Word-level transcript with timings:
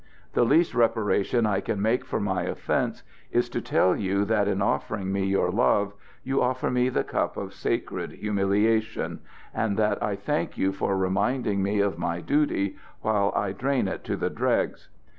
"The 0.33 0.43
least 0.43 0.73
reparation 0.73 1.45
I 1.45 1.59
can 1.61 1.79
make 1.79 2.05
for 2.05 2.19
my 2.19 2.41
offense 2.41 3.03
is 3.31 3.49
to 3.49 3.61
tell 3.61 3.95
you 3.95 4.25
that 4.25 4.47
in 4.47 4.59
offering 4.59 5.11
me 5.11 5.27
your 5.27 5.51
love 5.51 5.93
you 6.23 6.41
offer 6.41 6.71
me 6.71 6.89
the 6.89 7.03
cup 7.03 7.37
of 7.37 7.53
sacred 7.53 8.13
humiliation, 8.13 9.19
and 9.53 9.77
that 9.77 10.01
I 10.01 10.15
thank 10.15 10.57
you 10.57 10.71
for 10.71 10.97
reminding 10.97 11.61
me 11.61 11.81
of 11.81 11.99
my 11.99 12.19
duty, 12.19 12.77
while 13.01 13.31
I 13.35 13.51
drain 13.51 13.87
it 13.87 14.03
to 14.05 14.15
the 14.17 14.31
dregs. 14.31 14.89